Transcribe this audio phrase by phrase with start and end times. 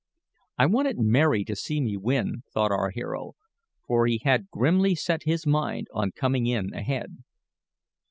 [0.57, 3.33] "I wanted Mary to see me win," thought our hero,
[3.85, 7.17] for he had grimly set his mind on coming in ahead.